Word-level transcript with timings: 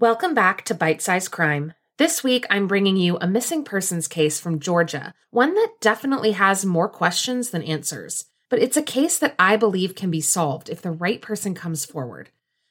Welcome 0.00 0.32
back 0.32 0.64
to 0.66 0.76
Bite 0.76 1.02
Sized 1.02 1.32
Crime. 1.32 1.74
This 1.96 2.22
week, 2.22 2.46
I'm 2.50 2.68
bringing 2.68 2.96
you 2.96 3.18
a 3.20 3.26
missing 3.26 3.64
persons 3.64 4.06
case 4.06 4.38
from 4.38 4.60
Georgia, 4.60 5.12
one 5.30 5.54
that 5.54 5.74
definitely 5.80 6.30
has 6.32 6.64
more 6.64 6.88
questions 6.88 7.50
than 7.50 7.64
answers. 7.64 8.26
But 8.48 8.60
it's 8.60 8.76
a 8.76 8.82
case 8.82 9.18
that 9.18 9.34
I 9.40 9.56
believe 9.56 9.96
can 9.96 10.08
be 10.08 10.20
solved 10.20 10.68
if 10.68 10.80
the 10.80 10.92
right 10.92 11.20
person 11.20 11.52
comes 11.52 11.84
forward. 11.84 12.30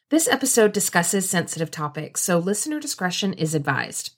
This 0.09 0.29
episode 0.29 0.71
discusses 0.71 1.29
sensitive 1.29 1.69
topics, 1.69 2.21
so 2.21 2.37
listener 2.37 2.79
discretion 2.79 3.33
is 3.33 3.53
advised. 3.53 4.15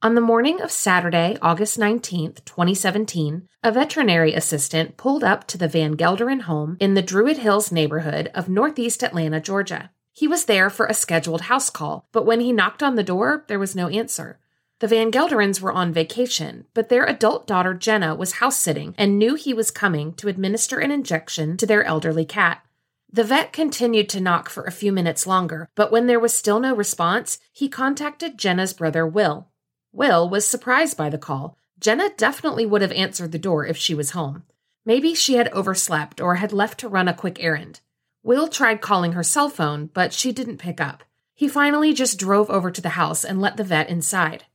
On 0.00 0.14
the 0.14 0.20
morning 0.20 0.60
of 0.60 0.70
Saturday, 0.70 1.36
August 1.42 1.80
19th, 1.80 2.44
2017, 2.44 3.48
a 3.64 3.72
veterinary 3.72 4.34
assistant 4.34 4.96
pulled 4.96 5.24
up 5.24 5.48
to 5.48 5.58
the 5.58 5.66
Van 5.66 5.96
Gelderen 5.96 6.42
home 6.42 6.76
in 6.78 6.94
the 6.94 7.02
Druid 7.02 7.38
Hills 7.38 7.72
neighborhood 7.72 8.30
of 8.36 8.48
Northeast 8.48 9.02
Atlanta, 9.02 9.40
Georgia. 9.40 9.90
He 10.16 10.26
was 10.26 10.46
there 10.46 10.70
for 10.70 10.86
a 10.86 10.94
scheduled 10.94 11.42
house 11.42 11.68
call, 11.68 12.08
but 12.10 12.24
when 12.24 12.40
he 12.40 12.50
knocked 12.50 12.82
on 12.82 12.94
the 12.94 13.02
door, 13.02 13.44
there 13.48 13.58
was 13.58 13.76
no 13.76 13.88
answer. 13.88 14.38
The 14.78 14.88
Van 14.88 15.12
Gelderens 15.12 15.60
were 15.60 15.72
on 15.72 15.92
vacation, 15.92 16.64
but 16.72 16.88
their 16.88 17.04
adult 17.04 17.46
daughter 17.46 17.74
Jenna 17.74 18.14
was 18.14 18.40
house 18.40 18.58
sitting 18.58 18.94
and 18.96 19.18
knew 19.18 19.34
he 19.34 19.52
was 19.52 19.70
coming 19.70 20.14
to 20.14 20.28
administer 20.28 20.78
an 20.78 20.90
injection 20.90 21.58
to 21.58 21.66
their 21.66 21.84
elderly 21.84 22.24
cat. 22.24 22.64
The 23.12 23.24
vet 23.24 23.52
continued 23.52 24.08
to 24.08 24.20
knock 24.22 24.48
for 24.48 24.64
a 24.64 24.72
few 24.72 24.90
minutes 24.90 25.26
longer, 25.26 25.68
but 25.74 25.92
when 25.92 26.06
there 26.06 26.18
was 26.18 26.32
still 26.32 26.60
no 26.60 26.74
response, 26.74 27.38
he 27.52 27.68
contacted 27.68 28.38
Jenna's 28.38 28.72
brother 28.72 29.06
Will. 29.06 29.48
Will 29.92 30.30
was 30.30 30.46
surprised 30.46 30.96
by 30.96 31.10
the 31.10 31.18
call. 31.18 31.58
Jenna 31.78 32.08
definitely 32.16 32.64
would 32.64 32.80
have 32.80 32.92
answered 32.92 33.32
the 33.32 33.38
door 33.38 33.66
if 33.66 33.76
she 33.76 33.94
was 33.94 34.12
home. 34.12 34.44
Maybe 34.86 35.14
she 35.14 35.34
had 35.34 35.52
overslept 35.52 36.22
or 36.22 36.36
had 36.36 36.54
left 36.54 36.80
to 36.80 36.88
run 36.88 37.06
a 37.06 37.12
quick 37.12 37.36
errand. 37.44 37.80
Will 38.26 38.48
tried 38.48 38.80
calling 38.80 39.12
her 39.12 39.22
cell 39.22 39.48
phone, 39.48 39.88
but 39.94 40.12
she 40.12 40.32
didn't 40.32 40.56
pick 40.58 40.80
up. 40.80 41.04
He 41.32 41.46
finally 41.46 41.94
just 41.94 42.18
drove 42.18 42.50
over 42.50 42.72
to 42.72 42.80
the 42.80 42.98
house 42.98 43.24
and 43.24 43.40
let 43.40 43.56
the 43.56 43.62
vet 43.62 43.88
inside. 43.88 44.46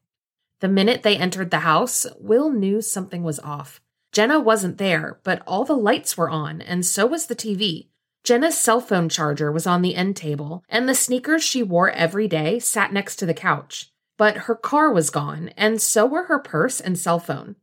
The 0.60 0.68
minute 0.68 1.04
they 1.04 1.16
entered 1.16 1.52
the 1.52 1.60
house, 1.60 2.06
Will 2.20 2.52
knew 2.52 2.82
something 2.82 3.24
was 3.24 3.40
off. 3.40 3.80
Jenna 4.12 4.42
wasn't 4.42 4.78
there, 4.78 5.22
but 5.24 5.42
all 5.48 5.64
the 5.64 5.78
lights 5.78 6.18
were 6.18 6.30
on, 6.30 6.60
and 6.60 6.86
so 6.86 7.08
was 7.08 7.28
the 7.28 7.36
TV. 7.36 7.88
Jenna's 8.26 8.58
cell 8.58 8.82
phone 8.82 9.08
charger 9.08 9.54
was 9.54 9.66
on 9.66 9.82
the 9.82 9.96
end 9.96 10.18
table, 10.18 10.66
and 10.68 10.90
the 10.90 10.94
sneakers 10.94 11.42
she 11.42 11.64
wore 11.64 11.92
every 11.92 12.28
day 12.28 12.60
sat 12.60 12.92
next 12.92 13.16
to 13.16 13.26
the 13.26 13.34
couch. 13.34 13.90
But 14.18 14.36
her 14.36 14.56
car 14.56 14.92
was 14.92 15.10
gone, 15.10 15.48
and 15.56 15.82
so 15.82 16.06
were 16.06 16.26
her 16.26 16.40
purse 16.40 16.82
and 16.82 17.00
cell 17.00 17.20
phone. 17.20 17.56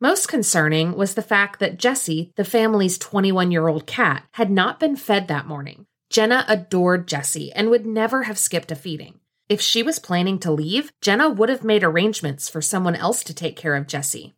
Most 0.00 0.28
concerning 0.28 0.96
was 0.96 1.14
the 1.14 1.22
fact 1.22 1.58
that 1.58 1.76
Jessie, 1.76 2.32
the 2.36 2.44
family's 2.44 2.98
21 2.98 3.50
year 3.50 3.66
old 3.66 3.84
cat, 3.84 4.22
had 4.32 4.48
not 4.48 4.78
been 4.78 4.94
fed 4.94 5.26
that 5.26 5.48
morning. 5.48 5.86
Jenna 6.08 6.44
adored 6.46 7.08
Jessie 7.08 7.50
and 7.52 7.68
would 7.68 7.84
never 7.84 8.22
have 8.22 8.38
skipped 8.38 8.70
a 8.70 8.76
feeding. 8.76 9.18
If 9.48 9.60
she 9.60 9.82
was 9.82 9.98
planning 9.98 10.38
to 10.40 10.52
leave, 10.52 10.92
Jenna 11.00 11.28
would 11.28 11.48
have 11.48 11.64
made 11.64 11.82
arrangements 11.82 12.48
for 12.48 12.62
someone 12.62 12.94
else 12.94 13.24
to 13.24 13.34
take 13.34 13.56
care 13.56 13.74
of 13.74 13.88
Jessie. 13.88 14.34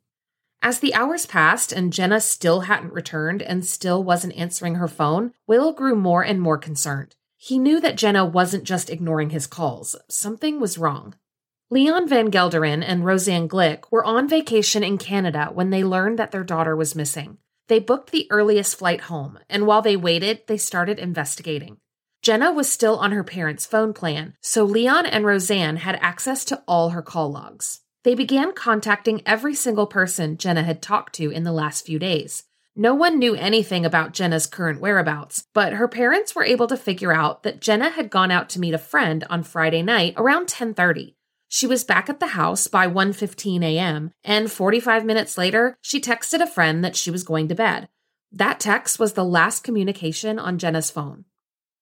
As 0.62 0.81
the 0.81 0.94
hours 0.94 1.26
passed 1.26 1.72
and 1.72 1.93
Jenna 1.93 2.22
still 2.22 2.60
hadn't 2.60 2.94
returned 2.94 3.43
and 3.43 3.65
still 3.65 4.03
wasn't 4.03 4.37
answering 4.37 4.76
her 4.76 4.88
phone, 4.88 5.32
Will 5.47 5.72
grew 5.75 5.94
more 5.94 6.22
and 6.25 6.41
more 6.41 6.59
concerned. 6.59 7.16
He 7.37 7.59
knew 7.59 7.81
that 7.81 7.97
Jenna 7.97 8.25
wasn't 8.25 8.65
just 8.65 8.88
ignoring 8.88 9.31
his 9.31 9.47
calls, 9.47 9.94
something 10.09 10.59
was 10.59 10.78
wrong. 10.78 11.16
Leon 11.72 12.08
Van 12.08 12.32
Gelderen 12.32 12.82
and 12.84 13.04
Roseanne 13.04 13.48
Glick 13.48 13.84
were 13.92 14.04
on 14.04 14.28
vacation 14.28 14.82
in 14.82 14.98
Canada 14.98 15.50
when 15.53 15.70
they 15.70 15.84
learned 15.84 16.19
that 16.19 16.32
their 16.32 16.42
daughter 16.42 16.75
was 16.75 16.97
missing. 16.97 17.38
They 17.69 17.78
booked 17.78 18.10
the 18.10 18.26
earliest 18.28 18.75
flight 18.76 19.03
home, 19.03 19.38
and 19.48 19.69
while 19.69 19.81
they 19.81 19.97
waited, 19.97 20.41
they 20.48 20.56
started 20.56 20.98
investigating. 20.98 21.76
Jenna 22.22 22.50
was 22.53 22.69
still 22.69 22.98
on 22.98 23.12
her 23.12 23.22
parents' 23.22 23.66
phone 23.66 23.92
plan, 23.92 24.34
so 24.41 24.64
Leon 24.64 25.06
and 25.06 25.25
Roseanne 25.25 25.76
had 25.76 25.97
access 26.03 26.44
to 26.47 26.60
all 26.66 26.91
her 26.91 27.03
call 27.03 27.31
logs. 27.31 27.82
They 28.02 28.16
began 28.16 28.52
contacting 28.52 29.22
every 29.25 29.54
single 29.54 29.87
person 29.87 30.38
Jenna 30.38 30.64
had 30.64 30.82
talked 30.82 31.14
to 31.14 31.31
in 31.31 31.44
the 31.44 31.52
last 31.52 31.87
few 31.87 32.00
days. 32.00 32.42
No 32.75 32.97
one 32.97 33.20
knew 33.20 33.37
anything 33.37 33.87
about 33.87 34.12
Jenna's 34.12 34.48
current 34.48 34.81
whereabouts, 34.81 35.44
but 35.54 35.75
her 35.75 35.87
parents 35.87 36.34
were 36.34 36.42
able 36.42 36.66
to 36.66 36.76
figure 36.76 37.12
out 37.12 37.44
that 37.44 37.60
Jenna 37.60 37.91
had 37.91 38.10
gone 38.10 38.32
out 38.32 38.48
to 38.48 38.60
meet 38.60 38.75
a 38.75 38.78
friend 38.78 39.25
on 39.31 39.44
Friday 39.44 39.82
night 39.82 40.14
around 40.16 40.48
10:30. 40.48 41.14
She 41.53 41.66
was 41.66 41.83
back 41.83 42.09
at 42.09 42.21
the 42.21 42.28
house 42.28 42.69
by 42.69 42.87
1:15 42.87 43.65
a.m., 43.65 44.12
and 44.22 44.53
45 44.53 45.05
minutes 45.05 45.37
later, 45.37 45.77
she 45.83 46.00
texted 46.00 46.41
a 46.41 46.47
friend 46.47 46.84
that 46.84 46.94
she 46.94 47.11
was 47.11 47.25
going 47.25 47.49
to 47.49 47.56
bed. 47.56 47.88
That 48.31 48.61
text 48.61 49.00
was 49.00 49.15
the 49.15 49.25
last 49.25 49.65
communication 49.65 50.38
on 50.38 50.59
Jenna's 50.59 50.93
phone. 50.93 51.25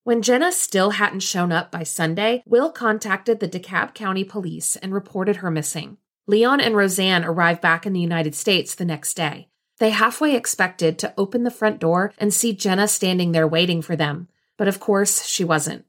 When 0.05 0.23
Jenna 0.23 0.53
still 0.53 0.93
hadn't 0.93 1.21
shown 1.21 1.53
up 1.53 1.71
by 1.71 1.83
Sunday, 1.83 2.43
Will 2.47 2.73
contacted 2.73 3.41
the 3.41 3.49
DeKalb 3.49 3.93
County 3.93 4.25
Police 4.25 4.77
and 4.77 4.95
reported 4.95 5.37
her 5.37 5.51
missing. 5.51 5.99
Leon 6.27 6.63
and 6.63 6.75
Roseanne 6.75 7.27
arrived 7.27 7.61
back 7.61 7.85
in 7.85 7.93
the 7.93 8.01
United 8.01 8.35
States 8.35 8.75
the 8.75 8.87
next 8.87 9.19
day. 9.19 9.49
They 9.81 9.91
halfway 9.91 10.35
expected 10.35 10.99
to 11.01 11.13
open 11.19 11.43
the 11.45 11.51
front 11.51 11.79
door 11.79 12.15
and 12.17 12.33
see 12.33 12.55
Jenna 12.55 12.89
standing 12.89 13.33
there 13.33 13.47
waiting 13.47 13.83
for 13.83 13.97
them, 13.97 14.29
but 14.57 14.67
of 14.67 14.81
course 14.81 15.27
she 15.27 15.45
wasn't. 15.45 15.85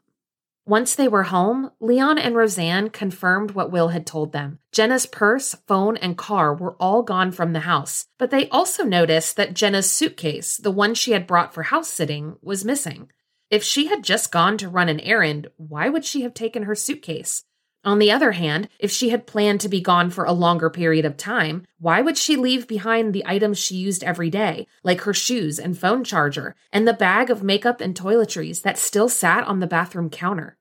Once 0.69 0.93
they 0.93 1.07
were 1.07 1.23
home, 1.23 1.71
Leon 1.79 2.19
and 2.19 2.35
Roseanne 2.35 2.91
confirmed 2.91 3.49
what 3.51 3.71
Will 3.71 3.87
had 3.87 4.05
told 4.05 4.33
them. 4.33 4.59
Jenna's 4.71 5.07
purse, 5.07 5.55
phone, 5.65 5.97
and 5.97 6.15
car 6.15 6.53
were 6.53 6.75
all 6.79 7.01
gone 7.01 7.31
from 7.31 7.53
the 7.53 7.61
house, 7.61 8.05
but 8.19 8.29
they 8.29 8.47
also 8.49 8.83
noticed 8.83 9.35
that 9.35 9.55
Jenna's 9.55 9.89
suitcase, 9.89 10.57
the 10.57 10.69
one 10.69 10.93
she 10.93 11.13
had 11.13 11.25
brought 11.25 11.55
for 11.55 11.63
house 11.63 11.89
sitting, 11.89 12.35
was 12.43 12.63
missing. 12.63 13.09
If 13.49 13.63
she 13.63 13.87
had 13.87 14.03
just 14.03 14.31
gone 14.31 14.59
to 14.59 14.69
run 14.69 14.89
an 14.89 14.99
errand, 14.99 15.47
why 15.57 15.89
would 15.89 16.05
she 16.05 16.21
have 16.21 16.35
taken 16.35 16.61
her 16.61 16.75
suitcase? 16.75 17.45
On 17.83 17.97
the 17.97 18.11
other 18.11 18.33
hand, 18.33 18.69
if 18.77 18.91
she 18.91 19.09
had 19.09 19.25
planned 19.25 19.61
to 19.61 19.69
be 19.69 19.81
gone 19.81 20.11
for 20.11 20.25
a 20.25 20.33
longer 20.33 20.69
period 20.69 21.03
of 21.03 21.17
time, 21.17 21.65
why 21.79 22.01
would 22.01 22.17
she 22.17 22.35
leave 22.35 22.67
behind 22.67 23.11
the 23.15 23.23
items 23.25 23.57
she 23.57 23.73
used 23.73 24.03
every 24.03 24.29
day, 24.29 24.67
like 24.83 25.01
her 25.01 25.15
shoes 25.15 25.57
and 25.57 25.75
phone 25.75 26.03
charger, 26.03 26.55
and 26.71 26.87
the 26.87 26.93
bag 26.93 27.31
of 27.31 27.41
makeup 27.41 27.81
and 27.81 27.95
toiletries 27.95 28.61
that 28.61 28.77
still 28.77 29.09
sat 29.09 29.47
on 29.47 29.61
the 29.61 29.65
bathroom 29.65 30.11
counter? 30.11 30.57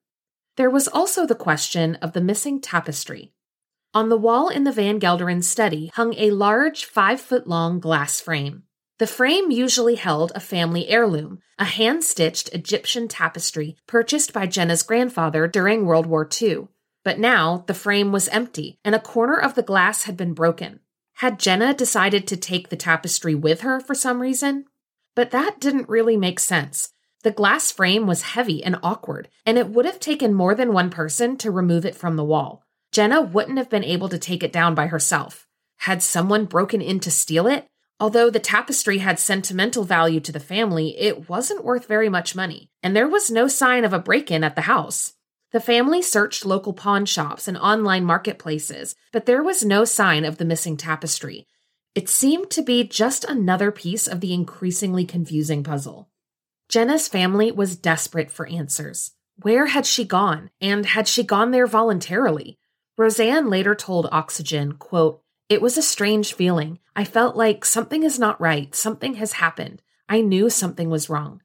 There 0.59 0.69
was 0.69 0.89
also 0.89 1.25
the 1.25 1.37
question 1.37 1.95
of 2.03 2.15
the 2.15 2.21
missing 2.21 2.61
tapestry. 2.61 3.33
On 3.95 4.09
the 4.09 4.17
wall 4.17 4.49
in 4.49 4.65
the 4.65 4.73
Van 4.73 4.99
Gelderen 4.99 5.45
study 5.45 5.93
hung 5.95 6.15
a 6.15 6.33
large 6.33 6.85
five 6.85 7.21
foot 7.21 7.47
long 7.47 7.79
glass 7.79 8.21
frame. 8.21 8.65
The 8.99 9.07
frame 9.07 9.53
usually 9.53 9.95
held 9.95 10.33
a 10.35 10.41
family 10.41 10.89
heirloom, 10.89 11.39
a 11.61 11.65
hand 11.65 12.03
stitched 12.03 12.53
Egyptian 12.53 13.07
tapestry 13.07 13.77
purchased 13.87 14.33
by 14.33 14.49
Jenna's 14.49 14.83
grandfather 14.83 15.47
during 15.47 15.87
World 15.87 16.07
War 16.07 16.29
II. 16.43 16.67
But 17.05 17.21
now 17.21 17.63
the 17.69 17.73
frame 17.73 18.11
was 18.11 18.27
empty 18.27 18.81
and 18.85 18.97
a 18.97 19.01
corner 19.01 19.39
of 19.39 19.55
the 19.55 19.63
glass 19.63 20.03
had 20.03 20.17
been 20.17 20.35
broken. 20.35 20.81
Had 21.19 21.39
Jenna 21.39 21.73
decided 21.73 22.27
to 22.27 22.37
take 22.37 22.69
the 22.69 22.77
tapestry 22.77 23.37
with 23.37 23.61
her 23.61 23.79
for 23.79 23.95
some 23.95 24.21
reason? 24.21 24.65
But 25.15 25.31
that 25.31 25.61
didn't 25.61 25.89
really 25.89 26.17
make 26.17 26.41
sense. 26.41 26.93
The 27.23 27.31
glass 27.33 27.73
frame 27.73 28.07
was 28.07 28.23
heavy 28.23 28.63
and 28.63 28.79
awkward, 28.83 29.29
and 29.45 29.59
it 29.59 29.69
would 29.69 29.85
have 29.85 29.99
taken 29.99 30.33
more 30.33 30.55
than 30.55 30.73
one 30.73 30.91
person 30.91 31.37
to 31.39 31.51
remove 31.51 31.85
it 31.85 31.97
from 31.97 32.17
the 32.17 32.25
wall. 32.25 32.63
Jenna 32.93 33.21
wouldn't 33.21 33.59
have 33.59 33.69
been 33.69 33.85
able 33.85 34.09
to 34.09 34.19
take 34.19 34.43
it 34.43 34.53
down 34.53 34.75
by 34.75 34.87
herself. 34.87 35.47
Had 35.79 36.03
someone 36.03 36.45
broken 36.45 36.81
in 36.81 37.01
to 37.01 37.11
steal 37.11 37.47
it? 37.47 37.67
Although 38.01 38.31
the 38.31 38.39
tapestry 38.39 38.99
had 38.99 39.19
sentimental 39.19 39.83
value 39.83 40.21
to 40.21 40.31
the 40.31 40.39
family, 40.39 40.97
it 40.99 41.29
wasn't 41.29 41.65
worth 41.65 41.87
very 41.87 42.09
much 42.09 42.37
money, 42.37 42.71
and 42.83 42.95
there 42.95 43.09
was 43.09 43.31
no 43.31 43.49
sign 43.49 43.85
of 43.85 43.93
a 43.93 43.99
break 43.99 44.31
in 44.31 44.45
at 44.45 44.55
the 44.55 44.63
house. 44.63 45.15
The 45.51 45.61
family 45.61 46.03
searched 46.03 46.45
local 46.45 46.73
pawn 46.73 47.07
shops 47.07 47.49
and 47.49 47.59
online 47.59 48.05
marketplaces, 48.05 48.95
but 49.13 49.27
there 49.27 49.43
was 49.43 49.65
no 49.65 49.85
sign 49.85 50.25
of 50.25 50.39
the 50.39 50.45
missing 50.45 50.77
tapestry. 50.77 51.49
It 51.95 52.09
seemed 52.09 52.51
to 52.51 52.63
be 52.63 52.85
just 52.85 53.25
another 53.25 53.73
piece 53.73 54.07
of 54.07 54.21
the 54.21 54.33
increasingly 54.33 55.05
confusing 55.05 55.65
puzzle. 55.65 56.09
Jenna's 56.69 57.09
family 57.09 57.51
was 57.51 57.77
desperate 57.77 58.31
for 58.31 58.47
answers. 58.47 59.13
Where 59.41 59.67
had 59.67 59.87
she 59.87 60.05
gone? 60.05 60.51
And 60.61 60.85
had 60.85 61.09
she 61.09 61.23
gone 61.23 61.51
there 61.51 61.67
voluntarily? 61.67 62.59
Roseanne 62.99 63.49
later 63.49 63.75
told 63.75 64.09
Oxygen, 64.13 64.73
quote, 64.73 65.23
It 65.49 65.63
was 65.63 65.79
a 65.79 65.83
strange 65.83 66.35
feeling. 66.35 66.79
I 66.95 67.05
felt 67.05 67.37
like 67.37 67.65
something 67.65 68.03
is 68.03 68.19
not 68.19 68.41
right, 68.41 68.75
something 68.75 69.15
has 69.15 69.33
happened. 69.35 69.81
I 70.11 70.21
knew 70.21 70.51
something 70.51 70.91
was 70.91 71.09
wrong. 71.09 71.41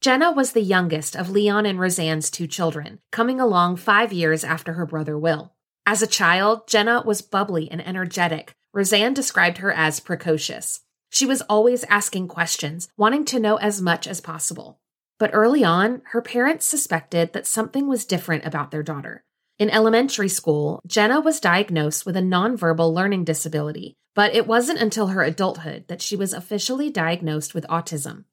Jenna 0.00 0.30
was 0.30 0.52
the 0.52 0.60
youngest 0.62 1.16
of 1.16 1.30
Leon 1.30 1.66
and 1.66 1.80
Roseanne's 1.80 2.30
two 2.30 2.46
children, 2.46 3.00
coming 3.10 3.40
along 3.40 3.76
five 3.76 4.12
years 4.12 4.44
after 4.44 4.74
her 4.74 4.86
brother 4.86 5.18
Will. 5.18 5.54
As 5.86 6.02
a 6.02 6.06
child, 6.06 6.68
Jenna 6.68 7.02
was 7.04 7.22
bubbly 7.22 7.68
and 7.70 7.84
energetic. 7.84 8.54
Roseanne 8.72 9.14
described 9.14 9.58
her 9.58 9.72
as 9.72 9.98
precocious. 9.98 10.80
She 11.12 11.26
was 11.26 11.42
always 11.42 11.84
asking 11.84 12.28
questions, 12.28 12.88
wanting 12.96 13.26
to 13.26 13.38
know 13.38 13.56
as 13.56 13.82
much 13.82 14.06
as 14.06 14.22
possible. 14.22 14.80
But 15.18 15.30
early 15.34 15.62
on, 15.62 16.00
her 16.12 16.22
parents 16.22 16.64
suspected 16.64 17.34
that 17.34 17.46
something 17.46 17.86
was 17.86 18.06
different 18.06 18.46
about 18.46 18.70
their 18.70 18.82
daughter. 18.82 19.22
In 19.58 19.68
elementary 19.68 20.30
school, 20.30 20.80
Jenna 20.86 21.20
was 21.20 21.38
diagnosed 21.38 22.06
with 22.06 22.16
a 22.16 22.22
nonverbal 22.22 22.94
learning 22.94 23.24
disability, 23.24 23.94
but 24.14 24.34
it 24.34 24.46
wasn't 24.46 24.80
until 24.80 25.08
her 25.08 25.22
adulthood 25.22 25.84
that 25.88 26.00
she 26.00 26.16
was 26.16 26.32
officially 26.32 26.88
diagnosed 26.88 27.52
with 27.54 27.66
autism. 27.66 28.24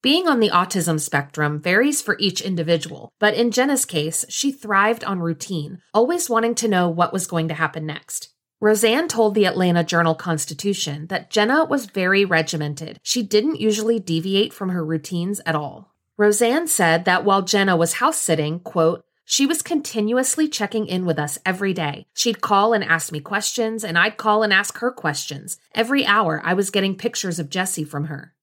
Being 0.00 0.28
on 0.28 0.38
the 0.38 0.50
autism 0.50 1.00
spectrum 1.00 1.60
varies 1.60 2.00
for 2.00 2.16
each 2.20 2.40
individual, 2.40 3.10
but 3.18 3.34
in 3.34 3.50
Jenna's 3.50 3.84
case, 3.84 4.24
she 4.28 4.52
thrived 4.52 5.02
on 5.02 5.18
routine, 5.18 5.82
always 5.92 6.30
wanting 6.30 6.54
to 6.54 6.68
know 6.68 6.88
what 6.88 7.12
was 7.12 7.26
going 7.26 7.48
to 7.48 7.54
happen 7.54 7.84
next. 7.84 8.32
Roseanne 8.60 9.06
told 9.06 9.36
the 9.36 9.46
Atlanta 9.46 9.84
Journal 9.84 10.16
Constitution 10.16 11.06
that 11.06 11.30
Jenna 11.30 11.64
was 11.64 11.86
very 11.86 12.24
regimented. 12.24 12.98
She 13.04 13.22
didn't 13.22 13.60
usually 13.60 14.00
deviate 14.00 14.52
from 14.52 14.70
her 14.70 14.84
routines 14.84 15.40
at 15.46 15.54
all. 15.54 15.94
Roseanne 16.16 16.66
said 16.66 17.04
that 17.04 17.24
while 17.24 17.42
Jenna 17.42 17.76
was 17.76 17.94
house 17.94 18.18
sitting, 18.18 18.58
quote, 18.58 19.04
she 19.24 19.46
was 19.46 19.62
continuously 19.62 20.48
checking 20.48 20.86
in 20.86 21.04
with 21.04 21.20
us 21.20 21.38
every 21.46 21.72
day. 21.72 22.06
She'd 22.14 22.40
call 22.40 22.72
and 22.72 22.82
ask 22.82 23.12
me 23.12 23.20
questions, 23.20 23.84
and 23.84 23.96
I'd 23.96 24.16
call 24.16 24.42
and 24.42 24.52
ask 24.52 24.78
her 24.78 24.90
questions. 24.90 25.58
Every 25.72 26.04
hour, 26.04 26.40
I 26.44 26.54
was 26.54 26.70
getting 26.70 26.96
pictures 26.96 27.38
of 27.38 27.50
Jessie 27.50 27.84
from 27.84 28.06
her. 28.06 28.34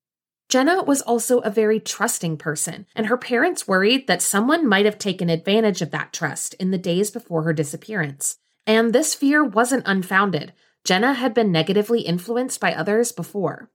Jenna 0.47 0.83
was 0.83 1.01
also 1.01 1.39
a 1.39 1.49
very 1.49 1.79
trusting 1.81 2.37
person, 2.37 2.85
and 2.95 3.07
her 3.07 3.17
parents 3.17 3.67
worried 3.67 4.07
that 4.07 4.21
someone 4.21 4.65
might 4.65 4.85
have 4.85 4.99
taken 4.99 5.29
advantage 5.29 5.81
of 5.81 5.91
that 5.91 6.13
trust 6.13 6.53
in 6.53 6.71
the 6.71 6.77
days 6.77 7.11
before 7.11 7.43
her 7.43 7.51
disappearance. 7.51 8.37
And 8.67 8.93
this 8.93 9.13
fear 9.13 9.43
wasn't 9.43 9.87
unfounded. 9.87 10.53
Jenna 10.83 11.13
had 11.13 11.33
been 11.33 11.51
negatively 11.51 12.01
influenced 12.01 12.59
by 12.59 12.73
others 12.73 13.11
before. 13.11 13.69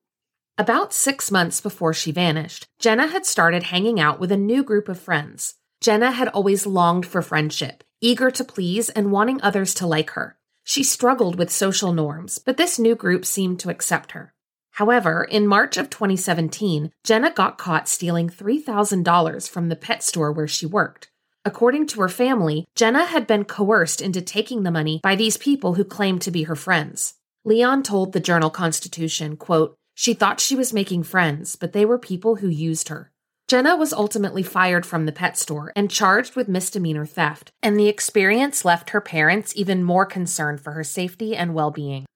About 0.58 0.92
six 0.92 1.30
months 1.30 1.60
before 1.60 1.94
she 1.94 2.12
vanished, 2.12 2.66
Jenna 2.78 3.06
had 3.06 3.24
started 3.24 3.64
hanging 3.64 3.98
out 3.98 4.20
with 4.20 4.30
a 4.30 4.36
new 4.36 4.62
group 4.62 4.88
of 4.88 5.00
friends. 5.00 5.54
Jenna 5.80 6.10
had 6.10 6.28
always 6.28 6.66
longed 6.66 7.06
for 7.06 7.22
friendship, 7.22 7.82
eager 8.00 8.30
to 8.30 8.44
please 8.44 8.90
and 8.90 9.10
wanting 9.10 9.40
others 9.42 9.72
to 9.74 9.86
like 9.86 10.10
her. 10.10 10.36
She 10.64 10.82
struggled 10.82 11.38
with 11.38 11.50
social 11.50 11.92
norms, 11.92 12.38
but 12.38 12.56
this 12.56 12.78
new 12.78 12.94
group 12.94 13.24
seemed 13.24 13.58
to 13.60 13.70
accept 13.70 14.12
her. 14.12 14.34
However, 14.72 15.24
in 15.24 15.46
March 15.46 15.76
of 15.76 15.90
2017, 15.90 16.92
Jenna 17.04 17.30
got 17.32 17.58
caught 17.58 17.88
stealing 17.88 18.28
$3,000 18.28 19.48
from 19.48 19.68
the 19.68 19.76
pet 19.76 20.02
store 20.02 20.32
where 20.32 20.48
she 20.48 20.66
worked. 20.66 21.09
According 21.44 21.86
to 21.88 22.00
her 22.00 22.08
family, 22.08 22.66
Jenna 22.74 23.06
had 23.06 23.26
been 23.26 23.44
coerced 23.44 24.02
into 24.02 24.20
taking 24.20 24.62
the 24.62 24.70
money 24.70 25.00
by 25.02 25.16
these 25.16 25.38
people 25.38 25.74
who 25.74 25.84
claimed 25.84 26.20
to 26.22 26.30
be 26.30 26.42
her 26.42 26.56
friends. 26.56 27.14
Leon 27.44 27.82
told 27.82 28.12
the 28.12 28.20
Journal 28.20 28.50
Constitution, 28.50 29.36
quote, 29.36 29.76
she 29.94 30.14
thought 30.14 30.40
she 30.40 30.54
was 30.54 30.72
making 30.72 31.02
friends, 31.02 31.56
but 31.56 31.72
they 31.72 31.84
were 31.84 31.98
people 31.98 32.36
who 32.36 32.48
used 32.48 32.88
her. 32.88 33.10
Jenna 33.48 33.74
was 33.74 33.92
ultimately 33.92 34.42
fired 34.42 34.86
from 34.86 35.06
the 35.06 35.12
pet 35.12 35.36
store 35.36 35.72
and 35.74 35.90
charged 35.90 36.36
with 36.36 36.48
misdemeanor 36.48 37.04
theft, 37.04 37.50
and 37.62 37.78
the 37.78 37.88
experience 37.88 38.64
left 38.64 38.90
her 38.90 39.00
parents 39.00 39.52
even 39.56 39.82
more 39.82 40.06
concerned 40.06 40.60
for 40.60 40.72
her 40.72 40.84
safety 40.84 41.34
and 41.34 41.52
well 41.52 41.70
being. 41.70 42.06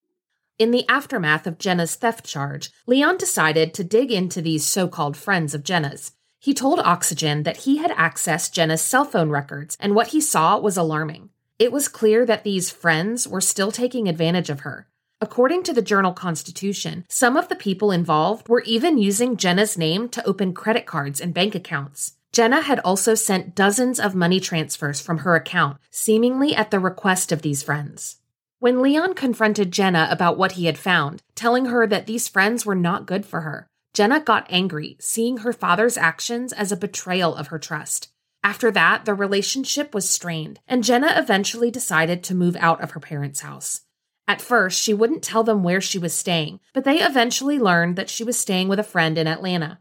In 0.58 0.70
the 0.70 0.88
aftermath 0.88 1.46
of 1.46 1.58
Jenna's 1.58 1.96
theft 1.96 2.24
charge, 2.24 2.70
Leon 2.86 3.16
decided 3.16 3.74
to 3.74 3.82
dig 3.82 4.12
into 4.12 4.40
these 4.40 4.64
so 4.64 4.86
called 4.86 5.16
friends 5.16 5.54
of 5.54 5.64
Jenna's. 5.64 6.12
He 6.44 6.52
told 6.52 6.78
Oxygen 6.80 7.44
that 7.44 7.64
he 7.64 7.78
had 7.78 7.90
accessed 7.92 8.52
Jenna's 8.52 8.82
cell 8.82 9.06
phone 9.06 9.30
records, 9.30 9.78
and 9.80 9.94
what 9.94 10.08
he 10.08 10.20
saw 10.20 10.58
was 10.58 10.76
alarming. 10.76 11.30
It 11.58 11.72
was 11.72 11.88
clear 11.88 12.26
that 12.26 12.44
these 12.44 12.70
friends 12.70 13.26
were 13.26 13.40
still 13.40 13.72
taking 13.72 14.10
advantage 14.10 14.50
of 14.50 14.60
her. 14.60 14.86
According 15.22 15.62
to 15.62 15.72
the 15.72 15.80
Journal 15.80 16.12
Constitution, 16.12 17.06
some 17.08 17.38
of 17.38 17.48
the 17.48 17.56
people 17.56 17.90
involved 17.90 18.50
were 18.50 18.60
even 18.64 18.98
using 18.98 19.38
Jenna's 19.38 19.78
name 19.78 20.10
to 20.10 20.26
open 20.26 20.52
credit 20.52 20.84
cards 20.84 21.18
and 21.18 21.32
bank 21.32 21.54
accounts. 21.54 22.18
Jenna 22.30 22.60
had 22.60 22.78
also 22.80 23.14
sent 23.14 23.54
dozens 23.54 23.98
of 23.98 24.14
money 24.14 24.38
transfers 24.38 25.00
from 25.00 25.20
her 25.20 25.34
account, 25.36 25.78
seemingly 25.90 26.54
at 26.54 26.70
the 26.70 26.78
request 26.78 27.32
of 27.32 27.40
these 27.40 27.62
friends. 27.62 28.16
When 28.58 28.82
Leon 28.82 29.14
confronted 29.14 29.72
Jenna 29.72 30.08
about 30.10 30.36
what 30.36 30.52
he 30.52 30.66
had 30.66 30.76
found, 30.76 31.22
telling 31.34 31.64
her 31.66 31.86
that 31.86 32.06
these 32.06 32.28
friends 32.28 32.66
were 32.66 32.74
not 32.74 33.06
good 33.06 33.24
for 33.24 33.40
her, 33.40 33.66
Jenna 33.94 34.18
got 34.18 34.48
angry, 34.50 34.96
seeing 34.98 35.38
her 35.38 35.52
father's 35.52 35.96
actions 35.96 36.52
as 36.52 36.72
a 36.72 36.76
betrayal 36.76 37.34
of 37.34 37.46
her 37.46 37.60
trust. 37.60 38.08
After 38.42 38.72
that, 38.72 39.04
the 39.04 39.14
relationship 39.14 39.94
was 39.94 40.10
strained, 40.10 40.58
and 40.66 40.82
Jenna 40.82 41.14
eventually 41.16 41.70
decided 41.70 42.24
to 42.24 42.34
move 42.34 42.56
out 42.56 42.82
of 42.82 42.90
her 42.90 43.00
parents' 43.00 43.40
house. 43.40 43.82
At 44.26 44.42
first, 44.42 44.82
she 44.82 44.92
wouldn't 44.92 45.22
tell 45.22 45.44
them 45.44 45.62
where 45.62 45.80
she 45.80 45.98
was 45.98 46.12
staying, 46.12 46.58
but 46.72 46.82
they 46.82 47.00
eventually 47.00 47.58
learned 47.58 47.94
that 47.96 48.10
she 48.10 48.24
was 48.24 48.36
staying 48.36 48.68
with 48.68 48.80
a 48.80 48.84
friend 48.84 49.16
in 49.16 49.28
Atlanta. 49.28 49.78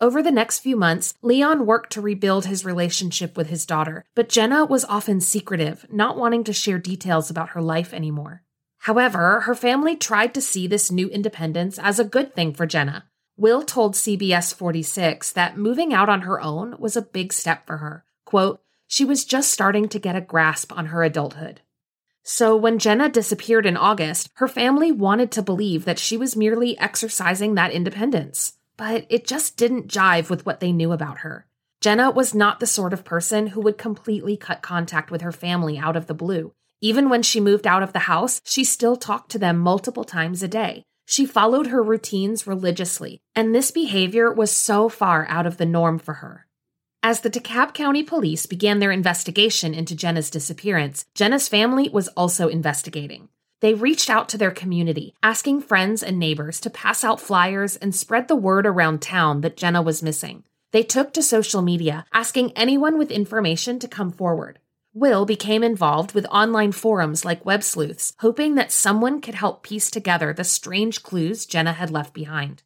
Over 0.00 0.22
the 0.22 0.30
next 0.30 0.58
few 0.58 0.76
months, 0.76 1.14
Leon 1.22 1.64
worked 1.64 1.92
to 1.94 2.00
rebuild 2.02 2.44
his 2.44 2.64
relationship 2.64 3.36
with 3.36 3.48
his 3.48 3.64
daughter, 3.64 4.04
but 4.14 4.28
Jenna 4.28 4.66
was 4.66 4.84
often 4.84 5.20
secretive, 5.20 5.86
not 5.90 6.18
wanting 6.18 6.44
to 6.44 6.52
share 6.52 6.78
details 6.78 7.30
about 7.30 7.50
her 7.50 7.62
life 7.62 7.94
anymore. 7.94 8.42
However, 8.78 9.40
her 9.40 9.54
family 9.54 9.96
tried 9.96 10.34
to 10.34 10.42
see 10.42 10.66
this 10.66 10.90
new 10.90 11.08
independence 11.08 11.78
as 11.78 11.98
a 11.98 12.04
good 12.04 12.34
thing 12.34 12.52
for 12.52 12.66
Jenna. 12.66 13.04
Will 13.36 13.62
told 13.62 13.94
CBS 13.94 14.54
46 14.54 15.32
that 15.32 15.58
moving 15.58 15.92
out 15.92 16.08
on 16.08 16.22
her 16.22 16.40
own 16.40 16.76
was 16.78 16.96
a 16.96 17.02
big 17.02 17.32
step 17.32 17.66
for 17.66 17.78
her. 17.78 18.04
Quote, 18.24 18.60
she 18.86 19.04
was 19.04 19.24
just 19.24 19.50
starting 19.50 19.88
to 19.88 19.98
get 19.98 20.14
a 20.14 20.20
grasp 20.20 20.72
on 20.76 20.86
her 20.86 21.02
adulthood. 21.02 21.60
So, 22.22 22.56
when 22.56 22.78
Jenna 22.78 23.08
disappeared 23.08 23.66
in 23.66 23.76
August, 23.76 24.30
her 24.34 24.48
family 24.48 24.92
wanted 24.92 25.32
to 25.32 25.42
believe 25.42 25.84
that 25.84 25.98
she 25.98 26.16
was 26.16 26.36
merely 26.36 26.78
exercising 26.78 27.54
that 27.54 27.72
independence. 27.72 28.54
But 28.76 29.04
it 29.08 29.26
just 29.26 29.56
didn't 29.56 29.88
jive 29.88 30.30
with 30.30 30.46
what 30.46 30.60
they 30.60 30.72
knew 30.72 30.92
about 30.92 31.18
her. 31.18 31.46
Jenna 31.80 32.10
was 32.10 32.34
not 32.34 32.60
the 32.60 32.66
sort 32.66 32.92
of 32.92 33.04
person 33.04 33.48
who 33.48 33.60
would 33.60 33.76
completely 33.76 34.36
cut 34.36 34.62
contact 34.62 35.10
with 35.10 35.20
her 35.22 35.32
family 35.32 35.76
out 35.76 35.96
of 35.96 36.06
the 36.06 36.14
blue. 36.14 36.54
Even 36.80 37.08
when 37.08 37.22
she 37.22 37.40
moved 37.40 37.66
out 37.66 37.82
of 37.82 37.92
the 37.92 38.00
house, 38.00 38.40
she 38.44 38.64
still 38.64 38.96
talked 38.96 39.30
to 39.32 39.38
them 39.38 39.58
multiple 39.58 40.04
times 40.04 40.42
a 40.42 40.48
day. 40.48 40.84
She 41.06 41.26
followed 41.26 41.66
her 41.68 41.82
routines 41.82 42.46
religiously, 42.46 43.20
and 43.34 43.54
this 43.54 43.70
behavior 43.70 44.32
was 44.32 44.50
so 44.50 44.88
far 44.88 45.26
out 45.28 45.46
of 45.46 45.58
the 45.58 45.66
norm 45.66 45.98
for 45.98 46.14
her. 46.14 46.46
As 47.02 47.20
the 47.20 47.30
DeKalb 47.30 47.74
County 47.74 48.02
Police 48.02 48.46
began 48.46 48.78
their 48.78 48.90
investigation 48.90 49.74
into 49.74 49.94
Jenna's 49.94 50.30
disappearance, 50.30 51.04
Jenna's 51.14 51.48
family 51.48 51.90
was 51.90 52.08
also 52.08 52.48
investigating. 52.48 53.28
They 53.60 53.74
reached 53.74 54.08
out 54.08 54.28
to 54.30 54.38
their 54.38 54.50
community, 54.50 55.14
asking 55.22 55.60
friends 55.62 56.02
and 56.02 56.18
neighbors 56.18 56.60
to 56.60 56.70
pass 56.70 57.04
out 57.04 57.20
flyers 57.20 57.76
and 57.76 57.94
spread 57.94 58.28
the 58.28 58.36
word 58.36 58.66
around 58.66 59.02
town 59.02 59.42
that 59.42 59.56
Jenna 59.56 59.82
was 59.82 60.02
missing. 60.02 60.44
They 60.70 60.82
took 60.82 61.12
to 61.12 61.22
social 61.22 61.62
media, 61.62 62.06
asking 62.12 62.52
anyone 62.52 62.98
with 62.98 63.10
information 63.10 63.78
to 63.78 63.88
come 63.88 64.10
forward. 64.10 64.58
Will 64.96 65.24
became 65.24 65.64
involved 65.64 66.12
with 66.12 66.24
online 66.26 66.70
forums 66.70 67.24
like 67.24 67.44
Web 67.44 67.64
Sleuths, 67.64 68.12
hoping 68.20 68.54
that 68.54 68.70
someone 68.70 69.20
could 69.20 69.34
help 69.34 69.64
piece 69.64 69.90
together 69.90 70.32
the 70.32 70.44
strange 70.44 71.02
clues 71.02 71.46
Jenna 71.46 71.72
had 71.72 71.90
left 71.90 72.14
behind. 72.14 72.62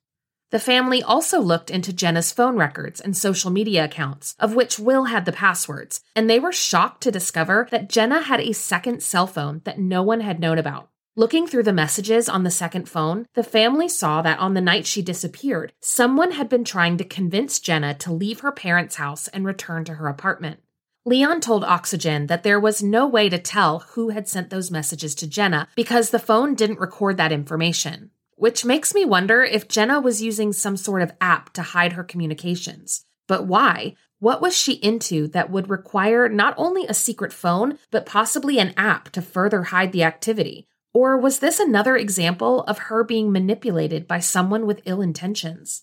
The 0.51 0.59
family 0.59 1.03
also 1.03 1.41
looked 1.41 1.71
into 1.71 1.91
Jenna's 1.91 2.31
phone 2.31 2.57
records 2.57 3.01
and 3.01 3.17
social 3.17 3.51
media 3.51 3.87
accounts, 3.87 4.37
of 4.39 4.55
which 4.55 4.79
Will 4.79 5.05
had 5.05 5.25
the 5.25 5.33
passwords, 5.33 6.03
and 6.15 6.29
they 6.29 6.39
were 6.39 6.53
shocked 6.53 7.03
to 7.05 7.11
discover 7.11 7.67
that 7.71 7.89
Jenna 7.89 8.21
had 8.21 8.41
a 8.41 8.53
second 8.53 9.03
cell 9.03 9.27
phone 9.27 9.63
that 9.65 9.79
no 9.79 10.03
one 10.03 10.21
had 10.21 10.39
known 10.39 10.59
about. 10.59 10.91
Looking 11.17 11.47
through 11.47 11.63
the 11.63 11.73
messages 11.73 12.29
on 12.29 12.43
the 12.43 12.51
second 12.51 12.91
phone, 12.91 13.27
the 13.33 13.43
family 13.43 13.89
saw 13.89 14.21
that 14.21 14.39
on 14.39 14.53
the 14.53 14.61
night 14.61 14.85
she 14.85 15.01
disappeared, 15.01 15.73
someone 15.81 16.33
had 16.33 16.51
been 16.51 16.65
trying 16.65 16.99
to 16.99 17.05
convince 17.05 17.59
Jenna 17.59 17.95
to 17.95 18.13
leave 18.13 18.41
her 18.41 18.53
parents' 18.53 18.97
house 18.97 19.29
and 19.29 19.47
return 19.47 19.85
to 19.87 19.95
her 19.95 20.09
apartment. 20.09 20.61
Leon 21.09 21.41
told 21.41 21.65
Oxygen 21.65 22.27
that 22.29 22.43
there 22.43 22.61
was 22.61 22.83
no 22.83 23.07
way 23.07 23.29
to 23.29 23.39
tell 23.39 23.81
who 23.81 24.11
had 24.11 24.29
sent 24.29 24.51
those 24.51 24.71
messages 24.71 25.15
to 25.17 25.27
Jenna 25.27 25.67
because 25.75 26.11
the 26.11 26.19
phone 26.19 26.55
didn't 26.55 26.79
record 26.79 27.17
that 27.17 27.33
information 27.33 28.11
which 28.39 28.65
makes 28.65 28.95
me 28.95 29.05
wonder 29.05 29.43
if 29.43 29.69
Jenna 29.69 30.01
was 30.01 30.23
using 30.23 30.53
some 30.53 30.77
sort 30.77 31.03
of 31.03 31.13
app 31.21 31.53
to 31.55 31.63
hide 31.63 31.95
her 31.95 32.05
communications. 32.05 33.05
But 33.27 33.47
why? 33.47 33.97
What 34.21 34.41
was 34.41 34.57
she 34.57 34.75
into 34.75 35.27
that 35.29 35.51
would 35.51 35.69
require 35.69 36.29
not 36.29 36.55
only 36.57 36.87
a 36.87 36.95
secret 36.95 37.33
phone, 37.33 37.79
but 37.91 38.07
possibly 38.07 38.59
an 38.59 38.75
app 38.77 39.11
to 39.11 39.23
further 39.23 39.65
hide 39.65 39.91
the 39.91 40.05
activity? 40.05 40.69
Or 40.95 41.19
was 41.19 41.41
this 41.41 41.59
another 41.59 41.97
example 41.97 42.63
of 42.63 42.79
her 42.79 43.03
being 43.03 43.33
manipulated 43.33 44.07
by 44.07 44.21
someone 44.21 44.67
with 44.67 44.83
ill 44.85 45.03
intentions? 45.03 45.83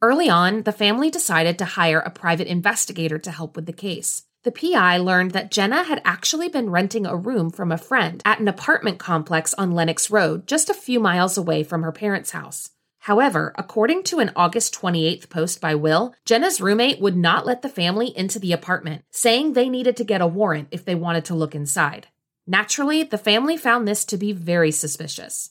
Early 0.00 0.28
on, 0.28 0.62
the 0.62 0.72
family 0.72 1.10
decided 1.10 1.58
to 1.58 1.64
hire 1.64 2.00
a 2.00 2.10
private 2.10 2.46
investigator 2.46 3.18
to 3.18 3.30
help 3.30 3.56
with 3.56 3.66
the 3.66 3.72
case. 3.72 4.22
The 4.44 4.52
PI 4.52 4.98
learned 4.98 5.30
that 5.32 5.50
Jenna 5.52 5.84
had 5.84 6.02
actually 6.04 6.48
been 6.48 6.70
renting 6.70 7.06
a 7.06 7.16
room 7.16 7.50
from 7.50 7.70
a 7.70 7.78
friend 7.78 8.20
at 8.24 8.40
an 8.40 8.48
apartment 8.48 8.98
complex 8.98 9.54
on 9.54 9.70
Lenox 9.70 10.10
Road, 10.10 10.48
just 10.48 10.68
a 10.68 10.74
few 10.74 10.98
miles 10.98 11.38
away 11.38 11.62
from 11.62 11.82
her 11.82 11.92
parents' 11.92 12.32
house. 12.32 12.70
However, 13.00 13.52
according 13.56 14.04
to 14.04 14.18
an 14.18 14.32
August 14.36 14.74
28th 14.74 15.28
post 15.28 15.60
by 15.60 15.74
Will, 15.74 16.14
Jenna's 16.24 16.60
roommate 16.60 17.00
would 17.00 17.16
not 17.16 17.46
let 17.46 17.62
the 17.62 17.68
family 17.68 18.16
into 18.16 18.38
the 18.38 18.52
apartment, 18.52 19.04
saying 19.10 19.52
they 19.52 19.68
needed 19.68 19.96
to 19.96 20.04
get 20.04 20.20
a 20.20 20.26
warrant 20.26 20.68
if 20.70 20.84
they 20.84 20.94
wanted 20.94 21.24
to 21.26 21.34
look 21.34 21.54
inside. 21.54 22.08
Naturally, 22.46 23.02
the 23.02 23.18
family 23.18 23.56
found 23.56 23.86
this 23.86 24.04
to 24.06 24.16
be 24.16 24.32
very 24.32 24.70
suspicious. 24.72 25.50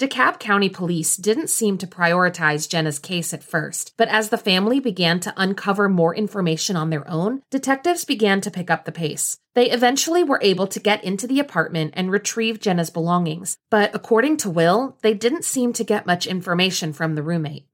DeKalb 0.00 0.40
County 0.40 0.68
Police 0.68 1.16
didn't 1.16 1.50
seem 1.50 1.78
to 1.78 1.86
prioritize 1.86 2.68
Jenna's 2.68 2.98
case 2.98 3.32
at 3.32 3.44
first, 3.44 3.92
but 3.96 4.08
as 4.08 4.28
the 4.28 4.36
family 4.36 4.80
began 4.80 5.20
to 5.20 5.32
uncover 5.36 5.88
more 5.88 6.12
information 6.12 6.74
on 6.74 6.90
their 6.90 7.08
own, 7.08 7.42
detectives 7.48 8.04
began 8.04 8.40
to 8.40 8.50
pick 8.50 8.72
up 8.72 8.86
the 8.86 8.90
pace. 8.90 9.38
They 9.54 9.70
eventually 9.70 10.24
were 10.24 10.40
able 10.42 10.66
to 10.66 10.80
get 10.80 11.04
into 11.04 11.28
the 11.28 11.38
apartment 11.38 11.94
and 11.94 12.10
retrieve 12.10 12.58
Jenna's 12.58 12.90
belongings, 12.90 13.56
but 13.70 13.94
according 13.94 14.38
to 14.38 14.50
Will, 14.50 14.98
they 15.02 15.14
didn't 15.14 15.44
seem 15.44 15.72
to 15.74 15.84
get 15.84 16.06
much 16.06 16.26
information 16.26 16.92
from 16.92 17.14
the 17.14 17.22
roommate. 17.22 17.68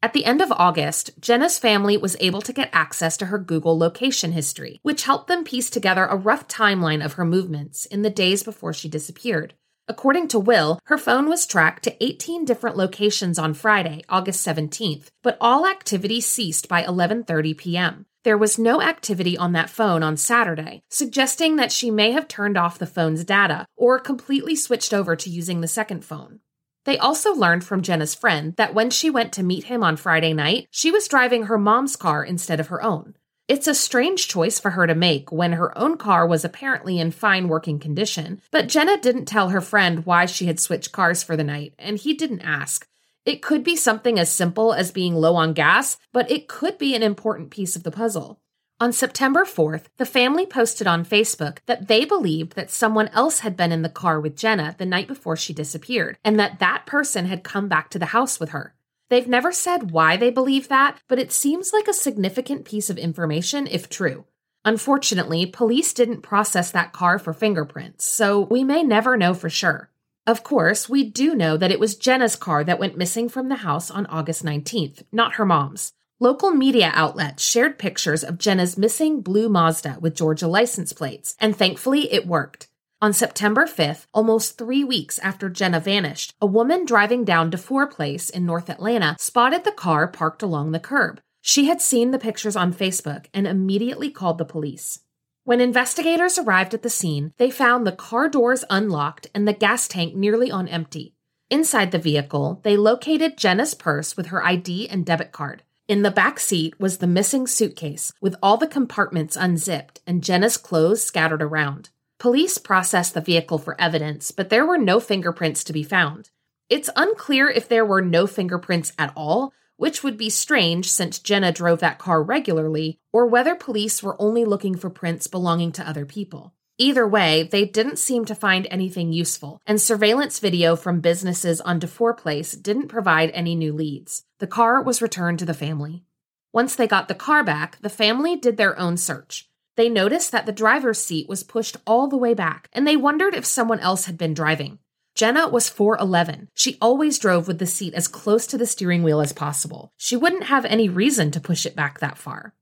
At 0.00 0.12
the 0.12 0.26
end 0.26 0.40
of 0.40 0.52
August, 0.52 1.10
Jenna's 1.20 1.58
family 1.58 1.96
was 1.96 2.16
able 2.20 2.42
to 2.42 2.52
get 2.52 2.70
access 2.72 3.16
to 3.16 3.26
her 3.26 3.38
Google 3.38 3.76
location 3.76 4.30
history, 4.30 4.78
which 4.84 5.06
helped 5.06 5.26
them 5.26 5.42
piece 5.42 5.70
together 5.70 6.04
a 6.04 6.14
rough 6.14 6.46
timeline 6.46 7.04
of 7.04 7.14
her 7.14 7.24
movements 7.24 7.84
in 7.86 8.02
the 8.02 8.10
days 8.10 8.44
before 8.44 8.72
she 8.72 8.88
disappeared. 8.88 9.54
According 9.86 10.28
to 10.28 10.38
Will, 10.38 10.80
her 10.84 10.96
phone 10.96 11.28
was 11.28 11.46
tracked 11.46 11.82
to 11.84 12.02
18 12.02 12.46
different 12.46 12.76
locations 12.76 13.38
on 13.38 13.52
Friday, 13.52 14.02
August 14.08 14.46
17th, 14.46 15.08
but 15.22 15.36
all 15.42 15.66
activity 15.66 16.22
ceased 16.22 16.68
by 16.68 16.82
11:30 16.82 17.54
p.m. 17.58 18.06
There 18.22 18.38
was 18.38 18.58
no 18.58 18.80
activity 18.80 19.36
on 19.36 19.52
that 19.52 19.68
phone 19.68 20.02
on 20.02 20.16
Saturday, 20.16 20.82
suggesting 20.88 21.56
that 21.56 21.70
she 21.70 21.90
may 21.90 22.12
have 22.12 22.26
turned 22.26 22.56
off 22.56 22.78
the 22.78 22.86
phone's 22.86 23.24
data 23.24 23.66
or 23.76 23.98
completely 23.98 24.56
switched 24.56 24.94
over 24.94 25.14
to 25.16 25.28
using 25.28 25.60
the 25.60 25.68
second 25.68 26.02
phone. 26.02 26.40
They 26.86 26.96
also 26.96 27.34
learned 27.34 27.64
from 27.64 27.82
Jenna's 27.82 28.14
friend 28.14 28.54
that 28.56 28.72
when 28.72 28.88
she 28.88 29.10
went 29.10 29.34
to 29.34 29.42
meet 29.42 29.64
him 29.64 29.82
on 29.82 29.96
Friday 29.98 30.32
night, 30.32 30.66
she 30.70 30.90
was 30.90 31.08
driving 31.08 31.44
her 31.44 31.58
mom's 31.58 31.96
car 31.96 32.24
instead 32.24 32.58
of 32.58 32.68
her 32.68 32.82
own. 32.82 33.16
It's 33.46 33.66
a 33.66 33.74
strange 33.74 34.26
choice 34.26 34.58
for 34.58 34.70
her 34.70 34.86
to 34.86 34.94
make 34.94 35.30
when 35.30 35.52
her 35.52 35.76
own 35.76 35.98
car 35.98 36.26
was 36.26 36.46
apparently 36.46 36.98
in 36.98 37.10
fine 37.10 37.46
working 37.46 37.78
condition, 37.78 38.40
but 38.50 38.68
Jenna 38.68 38.96
didn't 38.96 39.26
tell 39.26 39.50
her 39.50 39.60
friend 39.60 40.06
why 40.06 40.24
she 40.24 40.46
had 40.46 40.58
switched 40.58 40.92
cars 40.92 41.22
for 41.22 41.36
the 41.36 41.44
night, 41.44 41.74
and 41.78 41.98
he 41.98 42.14
didn't 42.14 42.40
ask. 42.40 42.88
It 43.26 43.42
could 43.42 43.62
be 43.62 43.76
something 43.76 44.18
as 44.18 44.32
simple 44.32 44.72
as 44.72 44.90
being 44.90 45.14
low 45.14 45.36
on 45.36 45.52
gas, 45.52 45.98
but 46.10 46.30
it 46.30 46.48
could 46.48 46.78
be 46.78 46.94
an 46.94 47.02
important 47.02 47.50
piece 47.50 47.76
of 47.76 47.82
the 47.82 47.90
puzzle. 47.90 48.40
On 48.80 48.94
September 48.94 49.44
4th, 49.44 49.84
the 49.98 50.06
family 50.06 50.46
posted 50.46 50.86
on 50.86 51.04
Facebook 51.04 51.58
that 51.66 51.86
they 51.86 52.06
believed 52.06 52.54
that 52.54 52.70
someone 52.70 53.08
else 53.08 53.40
had 53.40 53.58
been 53.58 53.72
in 53.72 53.82
the 53.82 53.90
car 53.90 54.20
with 54.20 54.38
Jenna 54.38 54.74
the 54.78 54.86
night 54.86 55.06
before 55.06 55.36
she 55.36 55.52
disappeared, 55.52 56.16
and 56.24 56.40
that 56.40 56.60
that 56.60 56.86
person 56.86 57.26
had 57.26 57.44
come 57.44 57.68
back 57.68 57.90
to 57.90 57.98
the 57.98 58.06
house 58.06 58.40
with 58.40 58.50
her. 58.50 58.74
They've 59.14 59.28
never 59.28 59.52
said 59.52 59.92
why 59.92 60.16
they 60.16 60.30
believe 60.30 60.66
that, 60.66 60.98
but 61.06 61.20
it 61.20 61.30
seems 61.30 61.72
like 61.72 61.86
a 61.86 61.92
significant 61.92 62.64
piece 62.64 62.90
of 62.90 62.98
information 62.98 63.68
if 63.68 63.88
true. 63.88 64.24
Unfortunately, 64.64 65.46
police 65.46 65.92
didn't 65.92 66.22
process 66.22 66.72
that 66.72 66.92
car 66.92 67.20
for 67.20 67.32
fingerprints, 67.32 68.04
so 68.04 68.40
we 68.40 68.64
may 68.64 68.82
never 68.82 69.16
know 69.16 69.32
for 69.32 69.48
sure. 69.48 69.88
Of 70.26 70.42
course, 70.42 70.88
we 70.88 71.04
do 71.04 71.36
know 71.36 71.56
that 71.56 71.70
it 71.70 71.78
was 71.78 71.94
Jenna's 71.94 72.34
car 72.34 72.64
that 72.64 72.80
went 72.80 72.98
missing 72.98 73.28
from 73.28 73.48
the 73.48 73.62
house 73.62 73.88
on 73.88 74.06
August 74.06 74.44
19th, 74.44 75.04
not 75.12 75.34
her 75.34 75.46
mom's. 75.46 75.92
Local 76.18 76.50
media 76.50 76.90
outlets 76.92 77.44
shared 77.44 77.78
pictures 77.78 78.24
of 78.24 78.38
Jenna's 78.38 78.76
missing 78.76 79.20
blue 79.20 79.48
Mazda 79.48 79.98
with 80.00 80.16
Georgia 80.16 80.48
license 80.48 80.92
plates, 80.92 81.36
and 81.38 81.54
thankfully 81.54 82.12
it 82.12 82.26
worked. 82.26 82.66
On 83.04 83.12
September 83.12 83.66
5th, 83.66 84.06
almost 84.14 84.56
three 84.56 84.82
weeks 84.82 85.18
after 85.18 85.50
Jenna 85.50 85.78
vanished, 85.78 86.32
a 86.40 86.46
woman 86.46 86.86
driving 86.86 87.22
down 87.22 87.50
DeFoor 87.50 87.90
Place 87.90 88.30
in 88.30 88.46
North 88.46 88.70
Atlanta 88.70 89.14
spotted 89.18 89.64
the 89.64 89.72
car 89.72 90.08
parked 90.08 90.42
along 90.42 90.70
the 90.70 90.80
curb. 90.80 91.20
She 91.42 91.66
had 91.66 91.82
seen 91.82 92.12
the 92.12 92.18
pictures 92.18 92.56
on 92.56 92.72
Facebook 92.72 93.26
and 93.34 93.46
immediately 93.46 94.08
called 94.08 94.38
the 94.38 94.46
police. 94.46 95.00
When 95.42 95.60
investigators 95.60 96.38
arrived 96.38 96.72
at 96.72 96.80
the 96.80 96.88
scene, 96.88 97.34
they 97.36 97.50
found 97.50 97.86
the 97.86 97.92
car 97.92 98.26
doors 98.30 98.64
unlocked 98.70 99.26
and 99.34 99.46
the 99.46 99.52
gas 99.52 99.86
tank 99.86 100.14
nearly 100.14 100.50
on 100.50 100.66
empty. 100.66 101.12
Inside 101.50 101.90
the 101.90 101.98
vehicle, 101.98 102.62
they 102.64 102.78
located 102.78 103.36
Jenna's 103.36 103.74
purse 103.74 104.16
with 104.16 104.28
her 104.28 104.42
ID 104.42 104.88
and 104.88 105.04
debit 105.04 105.30
card. 105.30 105.62
In 105.86 106.00
the 106.00 106.10
back 106.10 106.40
seat 106.40 106.80
was 106.80 106.96
the 106.96 107.06
missing 107.06 107.46
suitcase 107.46 108.14
with 108.22 108.34
all 108.42 108.56
the 108.56 108.66
compartments 108.66 109.36
unzipped 109.36 110.00
and 110.06 110.24
Jenna's 110.24 110.56
clothes 110.56 111.04
scattered 111.04 111.42
around. 111.42 111.90
Police 112.18 112.58
processed 112.58 113.14
the 113.14 113.20
vehicle 113.20 113.58
for 113.58 113.80
evidence, 113.80 114.30
but 114.30 114.48
there 114.48 114.64
were 114.64 114.78
no 114.78 115.00
fingerprints 115.00 115.64
to 115.64 115.72
be 115.72 115.82
found. 115.82 116.30
It's 116.70 116.90
unclear 116.96 117.48
if 117.48 117.68
there 117.68 117.84
were 117.84 118.00
no 118.00 118.26
fingerprints 118.26 118.92
at 118.98 119.12
all, 119.16 119.52
which 119.76 120.02
would 120.02 120.16
be 120.16 120.30
strange 120.30 120.90
since 120.90 121.18
Jenna 121.18 121.52
drove 121.52 121.80
that 121.80 121.98
car 121.98 122.22
regularly, 122.22 122.98
or 123.12 123.26
whether 123.26 123.54
police 123.54 124.02
were 124.02 124.20
only 124.20 124.44
looking 124.44 124.76
for 124.76 124.88
prints 124.88 125.26
belonging 125.26 125.72
to 125.72 125.86
other 125.86 126.06
people. 126.06 126.54
Either 126.78 127.06
way, 127.06 127.44
they 127.44 127.64
didn't 127.64 127.98
seem 127.98 128.24
to 128.24 128.34
find 128.34 128.66
anything 128.70 129.12
useful, 129.12 129.60
and 129.66 129.80
surveillance 129.80 130.38
video 130.38 130.74
from 130.74 131.00
businesses 131.00 131.60
on 131.60 131.78
DeFoor 131.78 132.16
Place 132.16 132.52
didn't 132.52 132.88
provide 132.88 133.30
any 133.30 133.54
new 133.54 133.72
leads. 133.72 134.24
The 134.38 134.46
car 134.48 134.82
was 134.82 135.02
returned 135.02 135.38
to 135.40 135.44
the 135.44 135.54
family. 135.54 136.04
Once 136.52 136.74
they 136.74 136.86
got 136.86 137.08
the 137.08 137.14
car 137.14 137.44
back, 137.44 137.80
the 137.80 137.88
family 137.88 138.36
did 138.36 138.56
their 138.56 138.78
own 138.78 138.96
search. 138.96 139.48
They 139.76 139.88
noticed 139.88 140.30
that 140.32 140.46
the 140.46 140.52
driver's 140.52 141.00
seat 141.00 141.28
was 141.28 141.42
pushed 141.42 141.76
all 141.86 142.06
the 142.06 142.16
way 142.16 142.34
back, 142.34 142.68
and 142.72 142.86
they 142.86 142.96
wondered 142.96 143.34
if 143.34 143.44
someone 143.44 143.80
else 143.80 144.04
had 144.04 144.16
been 144.16 144.34
driving. 144.34 144.78
Jenna 145.14 145.48
was 145.48 145.70
4'11. 145.70 146.48
She 146.54 146.76
always 146.80 147.18
drove 147.18 147.46
with 147.46 147.58
the 147.58 147.66
seat 147.66 147.94
as 147.94 148.08
close 148.08 148.46
to 148.48 148.58
the 148.58 148.66
steering 148.66 149.02
wheel 149.02 149.20
as 149.20 149.32
possible. 149.32 149.92
She 149.96 150.16
wouldn't 150.16 150.44
have 150.44 150.64
any 150.64 150.88
reason 150.88 151.30
to 151.32 151.40
push 151.40 151.64
it 151.66 151.76
back 151.76 152.00
that 152.00 152.18
far. 152.18 152.54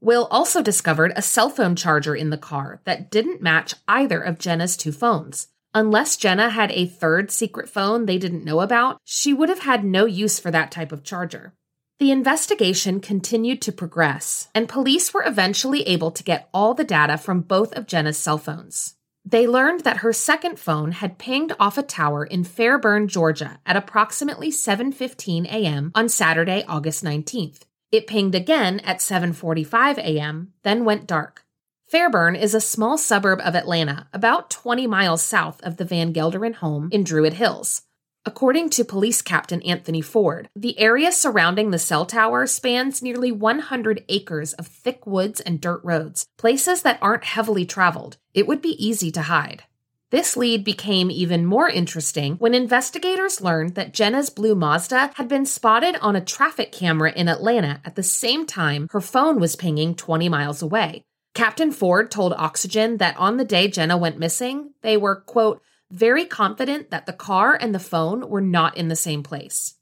Will 0.00 0.26
also 0.30 0.62
discovered 0.62 1.12
a 1.14 1.22
cell 1.22 1.50
phone 1.50 1.76
charger 1.76 2.16
in 2.16 2.30
the 2.30 2.38
car 2.38 2.80
that 2.84 3.10
didn't 3.10 3.42
match 3.42 3.74
either 3.86 4.20
of 4.20 4.38
Jenna's 4.38 4.76
two 4.76 4.92
phones. 4.92 5.48
Unless 5.72 6.16
Jenna 6.16 6.50
had 6.50 6.72
a 6.72 6.86
third 6.86 7.30
secret 7.30 7.68
phone 7.68 8.06
they 8.06 8.18
didn't 8.18 8.44
know 8.44 8.60
about, 8.60 8.98
she 9.04 9.32
would 9.32 9.48
have 9.48 9.60
had 9.60 9.84
no 9.84 10.04
use 10.04 10.40
for 10.40 10.50
that 10.50 10.72
type 10.72 10.90
of 10.90 11.04
charger. 11.04 11.54
The 12.00 12.12
investigation 12.12 13.00
continued 13.00 13.60
to 13.60 13.72
progress, 13.72 14.48
and 14.54 14.70
police 14.70 15.12
were 15.12 15.22
eventually 15.22 15.82
able 15.82 16.10
to 16.12 16.24
get 16.24 16.48
all 16.54 16.72
the 16.72 16.82
data 16.82 17.18
from 17.18 17.42
both 17.42 17.74
of 17.74 17.86
Jenna's 17.86 18.16
cell 18.16 18.38
phones. 18.38 18.94
They 19.22 19.46
learned 19.46 19.80
that 19.80 19.98
her 19.98 20.14
second 20.14 20.58
phone 20.58 20.92
had 20.92 21.18
pinged 21.18 21.54
off 21.60 21.76
a 21.76 21.82
tower 21.82 22.24
in 22.24 22.44
Fairburn, 22.44 23.06
Georgia 23.06 23.60
at 23.66 23.76
approximately 23.76 24.50
7:15 24.50 25.44
a.m. 25.44 25.92
on 25.94 26.08
Saturday, 26.08 26.64
August 26.66 27.04
19th. 27.04 27.64
It 27.92 28.06
pinged 28.06 28.34
again 28.34 28.80
at 28.80 29.00
7:45 29.00 29.98
a.m., 29.98 30.54
then 30.62 30.86
went 30.86 31.06
dark. 31.06 31.44
Fairburn 31.86 32.34
is 32.34 32.54
a 32.54 32.62
small 32.62 32.96
suburb 32.96 33.40
of 33.44 33.54
Atlanta, 33.54 34.08
about 34.14 34.48
20 34.48 34.86
miles 34.86 35.20
south 35.20 35.60
of 35.62 35.76
the 35.76 35.84
Van 35.84 36.14
Gelderen 36.14 36.54
home 36.54 36.88
in 36.92 37.04
Druid 37.04 37.34
Hills. 37.34 37.82
According 38.26 38.68
to 38.70 38.84
Police 38.84 39.22
Captain 39.22 39.62
Anthony 39.62 40.02
Ford, 40.02 40.50
the 40.54 40.78
area 40.78 41.10
surrounding 41.10 41.70
the 41.70 41.78
cell 41.78 42.04
tower 42.04 42.46
spans 42.46 43.00
nearly 43.00 43.32
100 43.32 44.04
acres 44.10 44.52
of 44.52 44.66
thick 44.66 45.06
woods 45.06 45.40
and 45.40 45.58
dirt 45.58 45.80
roads, 45.82 46.26
places 46.36 46.82
that 46.82 46.98
aren't 47.00 47.24
heavily 47.24 47.64
traveled. 47.64 48.18
It 48.34 48.46
would 48.46 48.60
be 48.60 48.76
easy 48.84 49.10
to 49.12 49.22
hide. 49.22 49.62
This 50.10 50.36
lead 50.36 50.64
became 50.64 51.10
even 51.10 51.46
more 51.46 51.70
interesting 51.70 52.34
when 52.34 52.52
investigators 52.52 53.40
learned 53.40 53.74
that 53.76 53.94
Jenna's 53.94 54.28
blue 54.28 54.54
Mazda 54.54 55.12
had 55.14 55.28
been 55.28 55.46
spotted 55.46 55.96
on 56.02 56.14
a 56.14 56.20
traffic 56.20 56.72
camera 56.72 57.12
in 57.12 57.26
Atlanta 57.26 57.80
at 57.86 57.94
the 57.94 58.02
same 58.02 58.44
time 58.44 58.88
her 58.90 59.00
phone 59.00 59.40
was 59.40 59.56
pinging 59.56 59.94
20 59.94 60.28
miles 60.28 60.60
away. 60.60 61.04
Captain 61.32 61.72
Ford 61.72 62.10
told 62.10 62.34
Oxygen 62.34 62.98
that 62.98 63.16
on 63.16 63.38
the 63.38 63.44
day 63.46 63.68
Jenna 63.68 63.96
went 63.96 64.18
missing, 64.18 64.74
they 64.82 64.96
were, 64.98 65.16
quote, 65.16 65.62
very 65.90 66.24
confident 66.24 66.90
that 66.90 67.06
the 67.06 67.12
car 67.12 67.56
and 67.60 67.74
the 67.74 67.78
phone 67.78 68.28
were 68.28 68.40
not 68.40 68.76
in 68.76 68.88
the 68.88 68.96
same 68.96 69.22
place. 69.22 69.74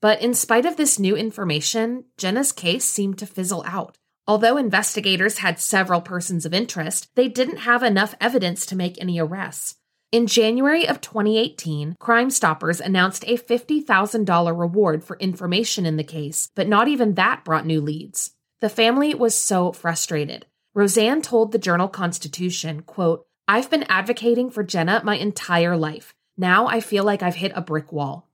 But 0.00 0.20
in 0.20 0.34
spite 0.34 0.66
of 0.66 0.76
this 0.76 0.98
new 0.98 1.16
information, 1.16 2.04
Jenna's 2.18 2.52
case 2.52 2.84
seemed 2.84 3.18
to 3.18 3.26
fizzle 3.26 3.62
out. 3.66 3.96
Although 4.26 4.56
investigators 4.56 5.38
had 5.38 5.58
several 5.58 6.00
persons 6.00 6.44
of 6.44 6.54
interest, 6.54 7.08
they 7.14 7.28
didn't 7.28 7.58
have 7.58 7.82
enough 7.82 8.14
evidence 8.20 8.66
to 8.66 8.76
make 8.76 9.00
any 9.00 9.20
arrests. 9.20 9.76
In 10.12 10.26
January 10.26 10.86
of 10.86 11.00
2018, 11.00 11.96
Crime 11.98 12.30
Stoppers 12.30 12.80
announced 12.80 13.24
a 13.26 13.38
$50,000 13.38 14.58
reward 14.58 15.02
for 15.02 15.16
information 15.16 15.86
in 15.86 15.96
the 15.96 16.04
case, 16.04 16.50
but 16.54 16.68
not 16.68 16.86
even 16.86 17.14
that 17.14 17.44
brought 17.44 17.64
new 17.64 17.80
leads. 17.80 18.32
The 18.60 18.68
family 18.68 19.14
was 19.14 19.34
so 19.34 19.72
frustrated. 19.72 20.46
Roseanne 20.74 21.22
told 21.22 21.50
the 21.50 21.58
Journal 21.58 21.88
Constitution, 21.88 22.82
quote, 22.82 23.26
I've 23.48 23.68
been 23.70 23.84
advocating 23.88 24.50
for 24.50 24.62
Jenna 24.62 25.02
my 25.04 25.16
entire 25.16 25.76
life. 25.76 26.14
Now 26.36 26.66
I 26.68 26.80
feel 26.80 27.02
like 27.02 27.22
I've 27.22 27.34
hit 27.34 27.52
a 27.54 27.60
brick 27.60 27.92
wall. 27.92 28.28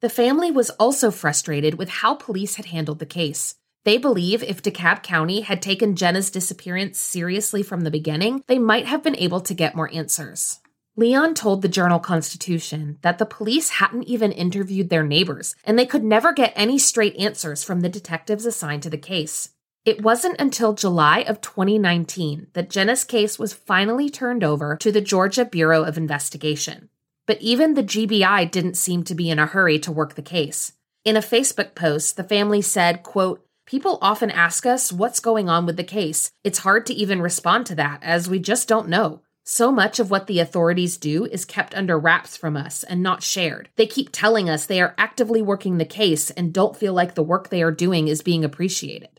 The 0.00 0.08
family 0.08 0.50
was 0.50 0.70
also 0.70 1.10
frustrated 1.10 1.74
with 1.74 1.88
how 1.88 2.14
police 2.14 2.56
had 2.56 2.66
handled 2.66 3.00
the 3.00 3.06
case. 3.06 3.56
They 3.84 3.98
believe 3.98 4.42
if 4.42 4.62
DeKalb 4.62 5.02
County 5.02 5.40
had 5.40 5.60
taken 5.60 5.96
Jenna's 5.96 6.30
disappearance 6.30 6.98
seriously 6.98 7.64
from 7.64 7.80
the 7.80 7.90
beginning, 7.90 8.44
they 8.46 8.58
might 8.58 8.86
have 8.86 9.02
been 9.02 9.16
able 9.16 9.40
to 9.40 9.54
get 9.54 9.74
more 9.74 9.92
answers. 9.92 10.60
Leon 10.94 11.34
told 11.34 11.62
the 11.62 11.68
Journal 11.68 11.98
Constitution 11.98 12.98
that 13.02 13.18
the 13.18 13.26
police 13.26 13.70
hadn't 13.70 14.04
even 14.04 14.30
interviewed 14.30 14.90
their 14.90 15.02
neighbors, 15.02 15.56
and 15.64 15.76
they 15.78 15.86
could 15.86 16.04
never 16.04 16.32
get 16.32 16.52
any 16.54 16.78
straight 16.78 17.16
answers 17.16 17.64
from 17.64 17.80
the 17.80 17.88
detectives 17.88 18.46
assigned 18.46 18.84
to 18.84 18.90
the 18.90 18.98
case. 18.98 19.50
It 19.84 20.00
wasn't 20.00 20.40
until 20.40 20.74
July 20.74 21.24
of 21.26 21.40
2019 21.40 22.46
that 22.52 22.70
Jenna's 22.70 23.02
case 23.02 23.36
was 23.36 23.52
finally 23.52 24.08
turned 24.08 24.44
over 24.44 24.76
to 24.76 24.92
the 24.92 25.00
Georgia 25.00 25.44
Bureau 25.44 25.82
of 25.82 25.98
Investigation. 25.98 26.88
But 27.26 27.40
even 27.40 27.74
the 27.74 27.82
GBI 27.82 28.48
didn't 28.52 28.76
seem 28.76 29.02
to 29.02 29.14
be 29.16 29.28
in 29.28 29.40
a 29.40 29.46
hurry 29.46 29.80
to 29.80 29.90
work 29.90 30.14
the 30.14 30.22
case. 30.22 30.74
In 31.04 31.16
a 31.16 31.20
Facebook 31.20 31.74
post, 31.74 32.16
the 32.16 32.22
family 32.22 32.62
said, 32.62 33.02
quote, 33.02 33.44
People 33.66 33.98
often 34.00 34.30
ask 34.30 34.66
us 34.66 34.92
what's 34.92 35.18
going 35.18 35.48
on 35.48 35.66
with 35.66 35.76
the 35.76 35.82
case. 35.82 36.30
It's 36.44 36.60
hard 36.60 36.86
to 36.86 36.94
even 36.94 37.20
respond 37.20 37.66
to 37.66 37.74
that, 37.74 37.98
as 38.04 38.30
we 38.30 38.38
just 38.38 38.68
don't 38.68 38.88
know. 38.88 39.20
So 39.42 39.72
much 39.72 39.98
of 39.98 40.12
what 40.12 40.28
the 40.28 40.38
authorities 40.38 40.96
do 40.96 41.24
is 41.24 41.44
kept 41.44 41.74
under 41.74 41.98
wraps 41.98 42.36
from 42.36 42.56
us 42.56 42.84
and 42.84 43.02
not 43.02 43.24
shared. 43.24 43.68
They 43.74 43.86
keep 43.88 44.10
telling 44.12 44.48
us 44.48 44.64
they 44.64 44.80
are 44.80 44.94
actively 44.96 45.42
working 45.42 45.78
the 45.78 45.84
case 45.84 46.30
and 46.30 46.52
don't 46.52 46.76
feel 46.76 46.92
like 46.92 47.16
the 47.16 47.22
work 47.24 47.48
they 47.48 47.64
are 47.64 47.72
doing 47.72 48.06
is 48.06 48.22
being 48.22 48.44
appreciated. 48.44 49.18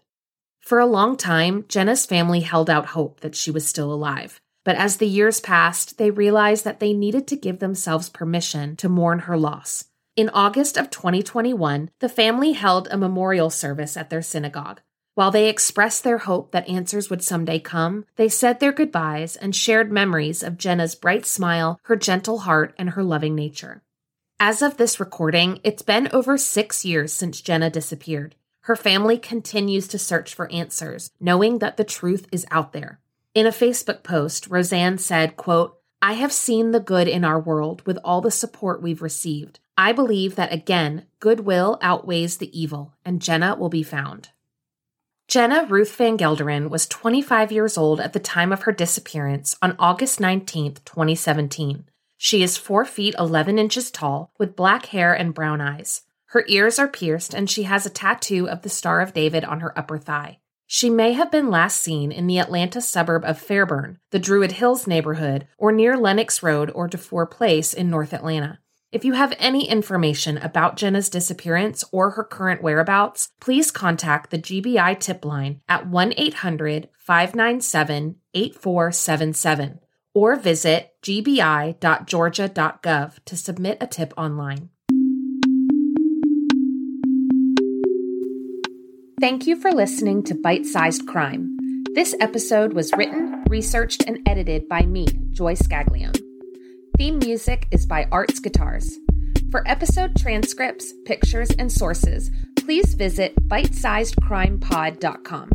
For 0.63 0.79
a 0.79 0.85
long 0.85 1.17
time, 1.17 1.65
Jenna's 1.67 2.05
family 2.05 2.39
held 2.39 2.69
out 2.69 2.87
hope 2.87 3.19
that 3.19 3.35
she 3.35 3.51
was 3.51 3.67
still 3.67 3.91
alive. 3.91 4.39
But 4.63 4.77
as 4.77 4.95
the 4.95 5.07
years 5.07 5.41
passed, 5.41 5.97
they 5.97 6.09
realized 6.09 6.63
that 6.63 6.79
they 6.79 6.93
needed 6.93 7.27
to 7.27 7.35
give 7.35 7.59
themselves 7.59 8.07
permission 8.07 8.77
to 8.77 8.87
mourn 8.87 9.19
her 9.19 9.37
loss. 9.37 9.85
In 10.15 10.29
August 10.29 10.77
of 10.77 10.89
2021, 10.89 11.89
the 11.99 12.07
family 12.07 12.53
held 12.53 12.87
a 12.87 12.97
memorial 12.97 13.49
service 13.49 13.97
at 13.97 14.09
their 14.09 14.21
synagogue. 14.21 14.79
While 15.15 15.31
they 15.31 15.49
expressed 15.49 16.05
their 16.05 16.19
hope 16.19 16.53
that 16.53 16.69
answers 16.69 17.09
would 17.09 17.25
someday 17.25 17.59
come, 17.59 18.05
they 18.15 18.29
said 18.29 18.61
their 18.61 18.71
goodbyes 18.71 19.35
and 19.35 19.53
shared 19.53 19.91
memories 19.91 20.43
of 20.43 20.57
Jenna's 20.57 20.95
bright 20.95 21.25
smile, 21.25 21.77
her 21.83 21.97
gentle 21.97 22.39
heart, 22.39 22.73
and 22.77 22.91
her 22.91 23.03
loving 23.03 23.35
nature. 23.35 23.83
As 24.39 24.61
of 24.61 24.77
this 24.77 24.97
recording, 24.97 25.59
it's 25.65 25.83
been 25.83 26.07
over 26.13 26.37
six 26.37 26.85
years 26.85 27.11
since 27.11 27.41
Jenna 27.41 27.69
disappeared. 27.69 28.35
Her 28.63 28.77
family 28.77 29.17
continues 29.17 29.89
to 29.89 29.99
search 29.99 30.33
for 30.33 30.49
answers, 30.49 31.11
knowing 31.19 31.59
that 31.59 31.75
the 31.75 31.83
truth 31.83 32.27
is 32.31 32.45
out 32.49 32.71
there. 32.71 32.99
In 33.35 33.45
a 33.45 33.51
Facebook 33.51 34.03
post, 34.03 34.47
Roseanne 34.47 34.97
said, 34.97 35.35
quote, 35.35 35.77
I 36.01 36.13
have 36.13 36.31
seen 36.31 36.71
the 36.71 36.79
good 36.79 37.09
in 37.09 37.25
our 37.25 37.39
world 37.39 37.85
with 37.85 37.97
all 38.05 38.21
the 38.21 38.31
support 38.31 38.81
we've 38.81 39.01
received. 39.01 39.59
I 39.77 39.91
believe 39.91 40.35
that 40.35 40.53
again, 40.53 41.07
goodwill 41.19 41.77
outweighs 41.81 42.37
the 42.37 42.57
evil, 42.57 42.93
and 43.03 43.21
Jenna 43.21 43.55
will 43.55 43.69
be 43.69 43.83
found. 43.83 44.29
Jenna 45.27 45.65
Ruth 45.65 45.95
Van 45.95 46.17
Gelderen 46.17 46.69
was 46.69 46.87
25 46.87 47.51
years 47.51 47.77
old 47.77 47.99
at 47.99 48.13
the 48.13 48.19
time 48.19 48.53
of 48.53 48.63
her 48.63 48.71
disappearance 48.71 49.57
on 49.61 49.75
August 49.77 50.21
19, 50.21 50.75
2017. 50.85 51.83
She 52.17 52.43
is 52.43 52.57
4 52.57 52.85
feet 52.85 53.15
11 53.19 53.59
inches 53.59 53.91
tall, 53.91 54.31
with 54.37 54.55
black 54.55 54.85
hair 54.87 55.13
and 55.13 55.33
brown 55.33 55.59
eyes. 55.59 56.03
Her 56.33 56.43
ears 56.47 56.79
are 56.79 56.87
pierced, 56.87 57.35
and 57.35 57.47
she 57.47 57.61
has 57.63 57.85
a 57.85 57.91
tattoo 57.91 58.49
of 58.49 58.63
the 58.63 58.69
Star 58.69 59.01
of 59.01 59.13
David 59.13 59.45
on 59.45 59.59
her 59.59 59.77
upper 59.77 59.99
thigh. 59.99 60.39
She 60.65 60.89
may 60.89 61.13
have 61.13 61.29
been 61.29 61.51
last 61.51 61.79
seen 61.79 62.11
in 62.11 62.25
the 62.25 62.39
Atlanta 62.39 62.81
suburb 62.81 63.23
of 63.23 63.37
Fairburn, 63.37 63.99
the 64.09 64.17
Druid 64.17 64.53
Hills 64.53 64.87
neighborhood, 64.87 65.47
or 65.59 65.71
near 65.71 65.95
Lenox 65.95 66.41
Road 66.41 66.71
or 66.73 66.89
DeFoor 66.89 67.29
Place 67.29 67.71
in 67.71 67.91
North 67.91 68.15
Atlanta. 68.15 68.57
If 68.91 69.05
you 69.05 69.13
have 69.13 69.35
any 69.37 69.69
information 69.69 70.39
about 70.39 70.75
Jenna's 70.75 71.07
disappearance 71.07 71.83
or 71.91 72.09
her 72.09 72.23
current 72.23 72.63
whereabouts, 72.63 73.29
please 73.39 73.69
contact 73.69 74.31
the 74.31 74.39
GBI 74.39 74.99
tip 74.99 75.23
line 75.23 75.61
at 75.69 75.85
1 75.85 76.15
800 76.17 76.89
597 76.97 78.15
8477 78.33 79.79
or 80.15 80.35
visit 80.35 80.93
gbi.georgia.gov 81.03 83.19
to 83.25 83.37
submit 83.37 83.77
a 83.79 83.85
tip 83.85 84.15
online. 84.17 84.71
Thank 89.19 89.47
you 89.47 89.55
for 89.55 89.71
listening 89.71 90.21
to 90.23 90.35
Bite 90.35 90.65
Sized 90.65 91.07
Crime. 91.07 91.57
This 91.93 92.13
episode 92.19 92.73
was 92.73 92.91
written, 92.93 93.43
researched, 93.47 94.03
and 94.05 94.19
edited 94.27 94.67
by 94.67 94.81
me, 94.81 95.07
Joy 95.31 95.55
Scaglione. 95.55 96.19
Theme 96.97 97.19
music 97.19 97.67
is 97.71 97.85
by 97.85 98.07
Arts 98.11 98.39
Guitars. 98.39 98.99
For 99.51 99.65
episode 99.67 100.15
transcripts, 100.17 100.91
pictures, 101.05 101.51
and 101.51 101.71
sources, 101.71 102.31
please 102.57 102.95
visit 102.95 103.35
bitesizedcrimepod.com. 103.47 105.51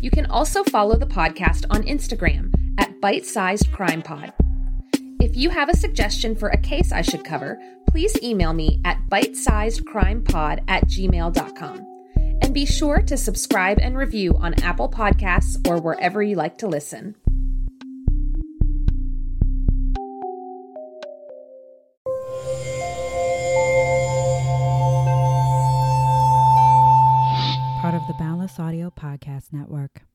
You 0.00 0.10
can 0.10 0.26
also 0.26 0.64
follow 0.64 0.96
the 0.96 1.06
podcast 1.06 1.66
on 1.70 1.82
Instagram 1.82 2.52
at 2.78 3.00
bitesizedcrimepod. 3.00 4.32
If 5.20 5.36
you 5.36 5.50
have 5.50 5.68
a 5.68 5.76
suggestion 5.76 6.36
for 6.36 6.48
a 6.48 6.58
case 6.58 6.92
I 6.92 7.02
should 7.02 7.24
cover, 7.24 7.58
please 7.90 8.16
email 8.22 8.52
me 8.52 8.80
at 8.84 8.98
bitesizedcrimepod 9.10 10.62
at 10.68 10.86
gmail.com. 10.86 11.93
Be 12.54 12.64
sure 12.64 13.02
to 13.02 13.16
subscribe 13.16 13.78
and 13.80 13.98
review 13.98 14.36
on 14.36 14.54
Apple 14.62 14.88
Podcasts 14.88 15.56
or 15.68 15.80
wherever 15.80 16.22
you 16.22 16.36
like 16.36 16.56
to 16.58 16.68
listen. 16.68 17.16
part 27.84 27.94
of 27.94 28.06
the 28.06 28.14
Boundless 28.14 28.58
Audio 28.58 28.90
Podcast 28.90 29.52
Network. 29.52 30.06